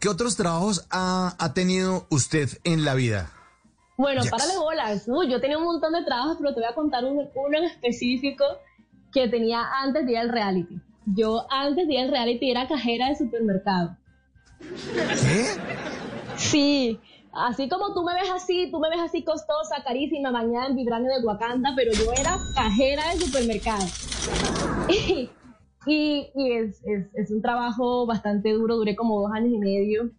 ¿Qué 0.00 0.08
otros 0.08 0.36
trabajos 0.36 0.86
ha, 0.90 1.34
ha 1.38 1.54
tenido 1.54 2.06
usted 2.10 2.48
en 2.64 2.84
la 2.84 2.94
vida? 2.94 3.30
Bueno, 3.96 4.22
Yes. 4.22 4.30
párale 4.30 4.56
bolas. 4.58 5.04
Uy, 5.06 5.30
yo 5.30 5.40
tenía 5.40 5.56
un 5.58 5.64
montón 5.64 5.92
de 5.92 6.04
trabajos, 6.04 6.36
pero 6.38 6.52
te 6.54 6.60
voy 6.60 6.68
a 6.70 6.74
contar 6.74 7.04
uno, 7.04 7.22
uno 7.34 7.58
en 7.58 7.64
específico 7.64 8.44
que 9.12 9.28
tenía 9.28 9.62
antes 9.82 10.04
de 10.04 10.12
ir 10.12 10.18
al 10.18 10.28
reality. 10.28 10.80
Yo 11.06 11.46
antes 11.50 11.86
de 11.86 11.94
ir 11.94 12.00
al 12.00 12.10
reality 12.10 12.50
era 12.50 12.68
cajera 12.68 13.08
de 13.08 13.16
supermercado. 13.16 13.96
¿Qué? 14.60 15.46
Sí, 16.36 17.00
así 17.32 17.68
como 17.68 17.94
tú 17.94 18.02
me 18.02 18.12
ves 18.14 18.28
así, 18.34 18.68
tú 18.70 18.78
me 18.80 18.90
ves 18.90 19.00
así 19.00 19.22
costosa, 19.24 19.82
carísima, 19.84 20.30
bañada 20.30 20.66
en 20.66 20.76
vibranio 20.76 21.10
de 21.18 21.24
Wakanda, 21.24 21.72
pero 21.76 21.92
yo 21.92 22.12
era 22.12 22.36
cajera 22.54 23.14
de 23.14 23.20
supermercado. 23.24 23.84
Y, 25.86 26.30
y, 26.34 26.52
es, 26.52 26.82
es, 26.84 27.06
es 27.14 27.30
un 27.30 27.40
trabajo 27.40 28.06
bastante 28.06 28.52
duro, 28.52 28.76
duré 28.76 28.96
como 28.96 29.20
dos 29.20 29.30
años 29.32 29.52
y 29.52 29.58
medio. 29.58 30.10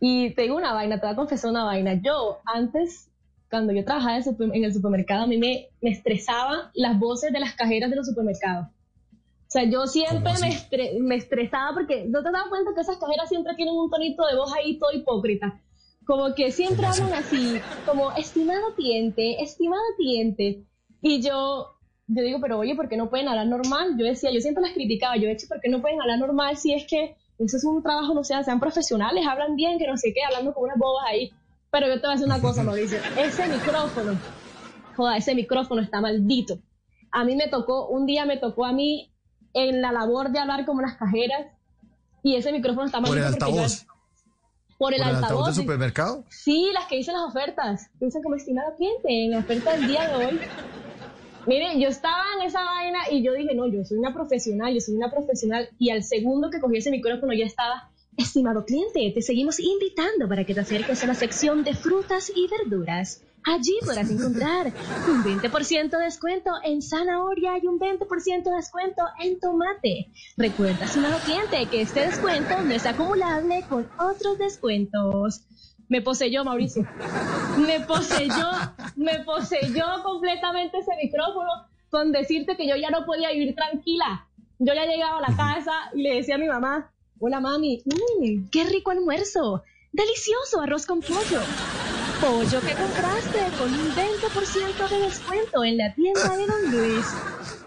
Y 0.00 0.34
te 0.34 0.42
digo 0.42 0.56
una 0.56 0.72
vaina, 0.72 1.00
te 1.00 1.06
voy 1.06 1.12
a 1.14 1.16
confesar 1.16 1.50
una 1.50 1.64
vaina. 1.64 1.94
Yo 2.02 2.38
antes, 2.44 3.08
cuando 3.50 3.72
yo 3.72 3.84
trabajaba 3.84 4.18
en, 4.18 4.64
el 4.64 4.74
supermercado, 4.74 5.22
a 5.22 5.26
mí 5.26 5.38
me, 5.38 5.68
me 5.80 5.90
estresaban 5.90 6.70
las 6.74 6.98
voces 6.98 7.32
de 7.32 7.40
las 7.40 7.54
cajeras 7.54 7.88
de 7.88 7.96
los 7.96 8.06
supermercados. 8.06 8.66
O 8.66 9.50
sea, 9.52 9.64
yo 9.64 9.86
siempre 9.86 10.32
¿Cómo 10.32 10.40
me, 10.40 10.48
estre- 10.48 10.98
me 10.98 11.14
estresaba 11.16 11.74
porque 11.74 12.06
no 12.08 12.22
te 12.22 12.30
das 12.32 12.48
cuenta 12.48 12.72
que 12.74 12.80
esas 12.80 12.96
cajeras 12.96 13.28
siempre 13.28 13.54
tienen 13.54 13.74
un 13.74 13.90
tonito 13.90 14.26
de 14.26 14.34
voz 14.36 14.52
ahí 14.52 14.78
todo 14.78 14.92
hipócrita. 14.92 15.60
Como 16.06 16.34
que 16.34 16.50
siempre 16.50 16.86
hablan 16.86 17.12
así, 17.12 17.60
como 17.86 18.10
estimado 18.12 18.74
cliente, 18.74 19.42
estimado 19.42 19.82
cliente. 19.96 20.64
Y 21.00 21.22
yo, 21.22 21.76
yo 22.14 22.22
digo, 22.22 22.38
pero 22.40 22.58
oye, 22.58 22.74
¿por 22.74 22.88
qué 22.88 22.96
no 22.96 23.08
pueden 23.10 23.28
hablar 23.28 23.46
normal? 23.46 23.96
Yo 23.98 24.04
decía, 24.04 24.30
yo 24.32 24.40
siempre 24.40 24.62
las 24.62 24.72
criticaba, 24.72 25.16
yo 25.16 25.28
he 25.28 25.32
hecho, 25.32 25.46
¿por 25.48 25.60
qué 25.60 25.68
no 25.68 25.80
pueden 25.80 26.00
hablar 26.00 26.18
normal 26.18 26.56
si 26.56 26.72
es 26.74 26.86
que 26.86 27.16
eso 27.38 27.56
es 27.56 27.64
un 27.64 27.82
trabajo, 27.82 28.14
no 28.14 28.22
sé, 28.24 28.34
sean 28.44 28.60
profesionales, 28.60 29.24
hablan 29.26 29.56
bien, 29.56 29.78
que 29.78 29.86
no 29.86 29.96
sé 29.96 30.12
qué, 30.14 30.22
hablando 30.24 30.52
con 30.54 30.64
unas 30.64 30.78
bobas 30.78 31.06
ahí. 31.08 31.32
Pero 31.70 31.86
yo 31.88 31.94
te 31.94 32.00
voy 32.06 32.10
a 32.10 32.12
decir 32.12 32.26
una 32.26 32.40
cosa, 32.40 32.62
Mauricio, 32.62 32.98
ese 33.18 33.48
micrófono, 33.48 34.18
joda, 34.96 35.16
ese 35.16 35.34
micrófono 35.34 35.80
está 35.82 36.00
maldito. 36.00 36.58
A 37.10 37.24
mí 37.24 37.34
me 37.36 37.48
tocó, 37.48 37.88
un 37.88 38.06
día 38.06 38.24
me 38.26 38.36
tocó 38.36 38.64
a 38.64 38.72
mí 38.72 39.10
en 39.54 39.80
la 39.82 39.90
labor 39.92 40.30
de 40.30 40.38
hablar 40.38 40.64
como 40.66 40.80
las 40.82 40.96
cajeras 40.96 41.46
y 42.22 42.36
ese 42.36 42.52
micrófono 42.52 42.86
está 42.86 43.00
¿Por 43.00 43.08
maldito. 43.10 43.26
el 43.28 43.34
porque 43.38 43.52
yo- 43.54 43.62
altavoz? 43.62 43.86
por 44.78 44.92
el 44.94 44.98
¿Por 45.00 45.08
el 45.08 45.14
altavoz 45.14 45.22
altavoz. 45.30 45.46
del 45.46 45.54
supermercado? 45.64 46.24
Sí, 46.28 46.70
las 46.74 46.86
que 46.86 46.96
dicen 46.96 47.14
las 47.14 47.24
ofertas. 47.24 47.88
Dicen 48.00 48.22
como 48.22 48.34
estimado 48.36 48.74
cliente 48.76 49.08
en 49.24 49.30
la 49.32 49.38
oferta 49.40 49.72
del 49.72 49.86
día 49.86 50.08
de 50.08 50.14
hoy. 50.16 50.40
Miren, 51.46 51.80
yo 51.80 51.88
estaba 51.88 52.22
en 52.36 52.46
esa 52.46 52.62
vaina 52.62 52.98
y 53.10 53.24
yo 53.24 53.32
dije, 53.32 53.54
no, 53.54 53.66
yo 53.66 53.84
soy 53.84 53.98
una 53.98 54.14
profesional, 54.14 54.72
yo 54.72 54.80
soy 54.80 54.94
una 54.94 55.10
profesional. 55.10 55.68
Y 55.78 55.90
al 55.90 56.04
segundo 56.04 56.50
que 56.50 56.60
cogí 56.60 56.78
ese 56.78 56.90
micrófono 56.90 57.32
ya 57.32 57.46
estaba, 57.46 57.90
estimado 58.16 58.64
cliente, 58.64 59.10
te 59.14 59.22
seguimos 59.22 59.58
invitando 59.58 60.28
para 60.28 60.44
que 60.44 60.54
te 60.54 60.60
acerques 60.60 61.02
a 61.02 61.06
la 61.06 61.14
sección 61.14 61.64
de 61.64 61.74
frutas 61.74 62.30
y 62.34 62.46
verduras. 62.48 63.24
Allí 63.44 63.74
podrás 63.84 64.08
encontrar 64.08 64.72
un 65.08 65.24
20% 65.24 65.90
de 65.90 66.04
descuento 66.04 66.52
en 66.62 66.80
zanahoria 66.80 67.58
y 67.60 67.66
un 67.66 67.80
20% 67.80 68.44
de 68.44 68.54
descuento 68.54 69.02
en 69.20 69.40
tomate. 69.40 70.12
Recuerda, 70.36 70.84
estimado 70.84 71.18
cliente, 71.24 71.66
que 71.68 71.82
este 71.82 72.06
descuento 72.06 72.62
no 72.62 72.72
es 72.72 72.86
acumulable 72.86 73.64
con 73.68 73.88
otros 73.98 74.38
descuentos. 74.38 75.42
Me 75.92 76.00
poseyó, 76.00 76.42
Mauricio. 76.42 76.86
Me 77.58 77.80
poseyó, 77.80 78.48
me 78.96 79.18
poseyó 79.26 79.84
completamente 80.02 80.78
ese 80.78 80.92
micrófono 81.02 81.50
con 81.90 82.12
decirte 82.12 82.56
que 82.56 82.66
yo 82.66 82.76
ya 82.76 82.88
no 82.88 83.04
podía 83.04 83.30
vivir 83.30 83.54
tranquila. 83.54 84.26
Yo 84.58 84.72
ya 84.72 84.86
llegaba 84.86 85.18
a 85.18 85.30
la 85.30 85.36
casa 85.36 85.72
y 85.92 86.00
le 86.02 86.14
decía 86.14 86.36
a 86.36 86.38
mi 86.38 86.48
mamá, 86.48 86.90
hola 87.20 87.40
mami, 87.40 87.82
"Mm, 87.84 88.48
qué 88.50 88.64
rico 88.64 88.90
almuerzo, 88.90 89.64
delicioso 89.92 90.62
arroz 90.62 90.86
con 90.86 91.00
pollo. 91.02 91.42
Pollo 92.22 92.60
que 92.62 92.72
compraste 92.74 93.40
con 93.58 93.70
un 93.70 93.94
20% 93.94 94.88
de 94.88 94.98
descuento 94.98 95.62
en 95.62 95.76
la 95.76 95.92
tienda 95.94 96.34
de 96.38 96.46
Don 96.46 96.70
Luis. 96.70 97.04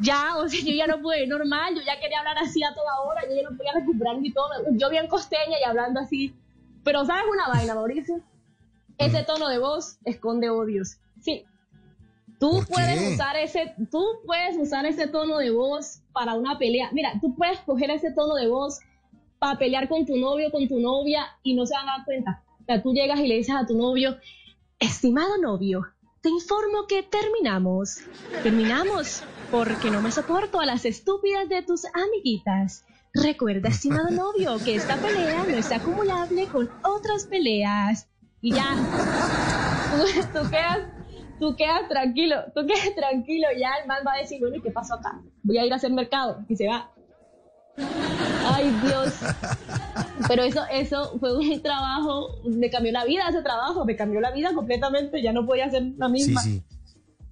Ya, 0.00 0.36
o 0.38 0.48
sea, 0.48 0.60
yo 0.60 0.72
ya 0.74 0.88
no 0.88 1.00
pude 1.00 1.22
ir 1.22 1.28
normal, 1.28 1.76
yo 1.76 1.82
ya 1.82 2.00
quería 2.00 2.18
hablar 2.18 2.38
así 2.38 2.64
a 2.64 2.74
toda 2.74 2.98
hora, 3.00 3.22
yo 3.28 3.36
ya 3.36 3.48
no 3.48 3.56
podía 3.56 3.74
recuperar 3.74 4.16
mi 4.18 4.32
tono. 4.32 4.54
Yo 4.72 4.90
bien 4.90 5.06
costeña 5.06 5.56
y 5.60 5.68
hablando 5.68 6.00
así. 6.00 6.34
Pero 6.88 7.04
¿sabes 7.04 7.24
una 7.30 7.48
vaina, 7.48 7.74
Mauricio? 7.74 8.22
Ese 8.96 9.22
tono 9.22 9.50
de 9.50 9.58
voz 9.58 9.98
esconde 10.06 10.48
odios. 10.48 10.96
Sí. 11.20 11.44
Tú 12.40 12.50
¿Por 12.50 12.66
puedes 12.66 12.98
qué? 12.98 13.12
usar 13.12 13.36
ese, 13.36 13.74
tú 13.90 14.02
puedes 14.24 14.56
usar 14.56 14.86
ese 14.86 15.06
tono 15.06 15.36
de 15.36 15.50
voz 15.50 16.00
para 16.14 16.32
una 16.32 16.58
pelea. 16.58 16.88
Mira, 16.92 17.12
tú 17.20 17.34
puedes 17.34 17.58
coger 17.60 17.90
ese 17.90 18.10
tono 18.12 18.36
de 18.36 18.48
voz 18.48 18.78
para 19.38 19.58
pelear 19.58 19.86
con 19.90 20.06
tu 20.06 20.16
novio, 20.16 20.50
con 20.50 20.66
tu 20.66 20.80
novia 20.80 21.26
y 21.42 21.54
no 21.54 21.66
se 21.66 21.74
van 21.74 21.90
a 21.90 21.98
dar 21.98 22.06
cuenta. 22.06 22.42
O 22.62 22.64
sea, 22.64 22.82
tú 22.82 22.94
llegas 22.94 23.20
y 23.20 23.26
le 23.26 23.34
dices 23.34 23.54
a 23.54 23.66
tu 23.66 23.76
novio, 23.76 24.16
estimado 24.78 25.36
novio, 25.36 25.84
te 26.22 26.30
informo 26.30 26.86
que 26.88 27.02
terminamos. 27.02 27.98
Terminamos 28.42 29.24
porque 29.50 29.90
no 29.90 30.00
me 30.00 30.10
soporto 30.10 30.58
a 30.58 30.64
las 30.64 30.86
estúpidas 30.86 31.50
de 31.50 31.60
tus 31.60 31.82
amiguitas. 31.92 32.86
Recuerda, 33.14 33.68
estimado 33.68 34.10
novio, 34.10 34.58
que 34.64 34.74
esta 34.76 34.96
pelea 34.96 35.44
no 35.44 35.56
es 35.56 35.72
acumulable 35.72 36.46
con 36.46 36.70
otras 36.82 37.24
peleas. 37.26 38.08
Y 38.40 38.54
ya, 38.54 38.76
tú, 39.90 40.38
tú 40.40 40.50
quedas, 40.50 40.78
tú 41.40 41.56
quedas 41.56 41.88
tranquilo, 41.88 42.36
tú 42.54 42.66
quedas 42.66 42.94
tranquilo, 42.94 43.48
ya 43.58 43.70
el 43.80 43.88
man 43.88 44.04
va 44.06 44.12
a 44.14 44.18
decir, 44.18 44.38
bueno, 44.40 44.56
¿y 44.56 44.62
qué 44.62 44.70
pasó 44.70 44.94
acá? 44.94 45.20
Voy 45.42 45.58
a 45.58 45.64
ir 45.66 45.72
a 45.72 45.76
hacer 45.76 45.90
mercado 45.92 46.44
y 46.48 46.54
se 46.56 46.68
va. 46.68 46.90
Ay, 48.50 48.70
Dios. 48.84 49.14
Pero 50.28 50.42
eso, 50.42 50.62
eso 50.70 51.16
fue 51.18 51.36
un 51.36 51.62
trabajo, 51.62 52.28
me 52.44 52.70
cambió 52.70 52.92
la 52.92 53.04
vida 53.04 53.28
ese 53.28 53.42
trabajo, 53.42 53.84
me 53.84 53.96
cambió 53.96 54.20
la 54.20 54.30
vida 54.30 54.52
completamente, 54.54 55.22
ya 55.22 55.32
no 55.32 55.46
podía 55.46 55.70
ser 55.70 55.82
la 55.96 56.06
Sí, 56.06 56.12
misma. 56.12 56.40
sí. 56.42 56.62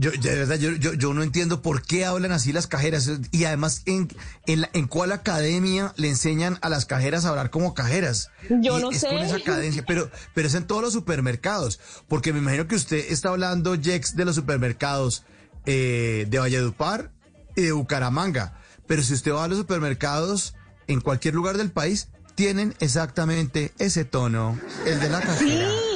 Yo, 0.00 0.12
de 0.12 0.36
verdad, 0.36 0.56
yo, 0.56 0.70
yo, 0.72 0.94
yo 0.94 1.12
no 1.12 1.24
entiendo 1.24 1.60
por 1.60 1.82
qué 1.82 2.04
hablan 2.04 2.30
así 2.30 2.52
las 2.52 2.68
cajeras. 2.68 3.10
Y 3.32 3.44
además, 3.44 3.82
¿en, 3.84 4.08
en, 4.46 4.60
la- 4.60 4.70
en 4.72 4.86
cuál 4.86 5.10
academia 5.10 5.92
le 5.96 6.08
enseñan 6.08 6.56
a 6.62 6.68
las 6.68 6.86
cajeras 6.86 7.24
a 7.24 7.30
hablar 7.30 7.50
como 7.50 7.74
cajeras? 7.74 8.30
Yo 8.48 8.78
Y 8.78 8.82
no 8.82 8.90
es 8.92 9.00
sé. 9.00 9.08
con 9.08 9.18
esa 9.18 9.40
cadencia, 9.40 9.84
pero, 9.86 10.08
pero 10.34 10.46
es 10.46 10.54
en 10.54 10.68
todos 10.68 10.82
los 10.82 10.92
supermercados. 10.92 11.80
Porque 12.06 12.32
me 12.32 12.38
imagino 12.38 12.68
que 12.68 12.76
usted 12.76 13.04
está 13.10 13.30
hablando, 13.30 13.76
Jex, 13.80 14.14
de 14.14 14.24
los 14.24 14.36
supermercados 14.36 15.24
eh, 15.66 16.26
de 16.30 16.38
Valledupar 16.38 17.10
y 17.56 17.62
de 17.62 17.72
Bucaramanga. 17.72 18.56
Pero 18.86 19.02
si 19.02 19.14
usted 19.14 19.32
va 19.32 19.44
a 19.44 19.48
los 19.48 19.58
supermercados 19.58 20.54
en 20.86 21.00
cualquier 21.00 21.34
lugar 21.34 21.56
del 21.58 21.72
país, 21.72 22.08
tienen 22.36 22.72
exactamente 22.78 23.72
ese 23.80 24.04
tono, 24.04 24.56
el 24.86 25.00
de 25.00 25.08
la 25.10 25.20
cajera. 25.20 25.68
Sí. 25.68 25.87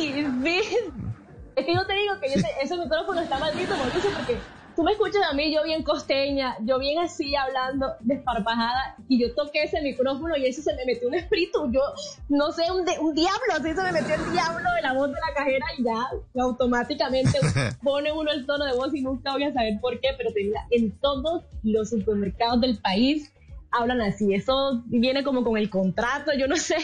Es 1.57 1.67
que 1.67 1.75
yo 1.75 1.87
te 1.87 1.93
digo 1.95 2.15
que 2.21 2.29
yo 2.35 2.35
te- 2.43 2.63
ese 2.65 2.77
micrófono 2.77 3.21
está 3.21 3.39
maldito, 3.39 3.77
Mauricio, 3.77 4.11
porque 4.17 4.41
tú 4.75 4.83
me 4.83 4.93
escuchas 4.93 5.23
a 5.31 5.35
mí, 5.35 5.53
yo 5.55 5.63
bien 5.65 5.83
costeña, 5.83 6.57
yo 6.63 6.79
bien 6.79 6.99
así 6.99 7.37
hablando, 7.37 7.93
desparpajada, 8.01 8.97
y 9.07 9.21
yo 9.21 9.35
toqué 9.35 9.65
ese 9.65 9.83
micrófono 9.83 10.35
y 10.37 10.47
eso 10.47 10.63
se 10.63 10.75
me 10.75 10.87
metió 10.87 11.09
un 11.09 11.15
espíritu, 11.15 11.71
yo 11.71 11.83
no 12.31 12.53
sé, 12.53 12.63
un, 12.73 12.87
de- 12.87 12.99
un 13.01 13.15
diablo, 13.15 13.53
así 13.55 13.75
se 13.75 13.83
me 13.83 13.93
metió 13.93 14.15
el 14.15 14.33
diablo 14.33 14.71
de 14.77 14.81
la 14.83 14.95
voz 14.95 15.09
de 15.09 15.21
la 15.21 15.34
cajera 15.34 15.66
y 15.77 15.84
ya 15.84 16.09
automáticamente 16.43 17.39
pone 17.83 18.10
uno 18.13 18.31
el 18.33 18.47
tono 18.47 18.65
de 18.65 18.72
voz 18.75 18.95
y 18.95 19.03
nunca 19.03 19.33
voy 19.33 19.45
a 19.45 19.53
saber 19.53 19.78
por 19.81 20.01
qué, 20.01 20.09
pero 20.16 20.31
en 20.71 20.98
todos 21.01 21.45
los 21.63 21.91
supermercados 21.91 22.63
del 22.63 22.78
país 22.78 23.31
hablan 23.71 24.01
así, 24.01 24.33
eso 24.33 24.83
viene 24.87 25.22
como 25.22 25.45
con 25.45 25.59
el 25.59 25.69
contrato, 25.69 26.31
yo 26.39 26.47
no 26.48 26.57
sé. 26.57 26.77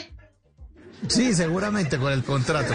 Sí, 1.06 1.32
seguramente 1.32 1.96
con 1.98 2.12
el 2.12 2.22
contrato. 2.24 2.74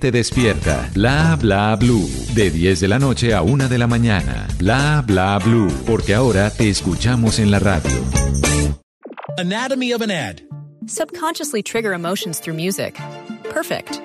gente 0.01 0.11
despierta. 0.11 0.89
Bla 0.93 1.37
Bla 1.39 1.75
Blue, 1.75 2.09
de 2.33 2.49
10 2.49 2.79
de 2.79 2.87
la 2.87 2.97
noche 2.97 3.33
a 3.33 3.41
1 3.43 3.69
de 3.69 3.77
la 3.77 3.87
mañana. 3.87 4.47
Bla 4.57 5.03
Bla 5.05 5.37
Blue, 5.39 5.69
porque 5.85 6.15
ahora 6.15 6.49
te 6.49 6.69
escuchamos 6.69 7.39
en 7.39 7.51
la 7.51 7.59
radio. 7.59 8.03
Anatomy 9.37 9.93
of 9.93 10.01
an 10.01 10.09
ad. 10.09 10.41
Subconsciously 10.87 11.61
trigger 11.61 11.93
emotions 11.93 12.39
through 12.39 12.55
music. 12.55 12.99
Perfect. 13.49 14.01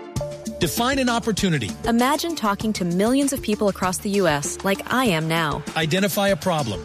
Define 0.61 0.99
an 0.99 1.09
opportunity. 1.09 1.71
Imagine 1.89 2.37
talking 2.37 2.73
to 2.75 2.85
millions 2.85 3.33
of 3.33 3.41
people 3.41 3.69
across 3.69 3.99
the 3.99 4.11
U.S. 4.21 4.59
like 4.65 4.83
I 4.93 5.07
am 5.07 5.29
now. 5.29 5.63
Identify 5.77 6.29
a 6.29 6.37
problem. 6.37 6.85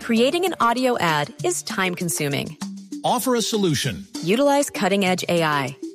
Creating 0.00 0.44
an 0.44 0.54
audio 0.60 0.96
ad 0.98 1.32
is 1.44 1.62
time 1.62 1.94
consuming. 1.94 2.56
Offer 3.04 3.36
a 3.36 3.42
solution. 3.42 4.06
Utilize 4.22 4.70
cutting 4.70 5.04
edge 5.04 5.24
AI. 5.28 5.76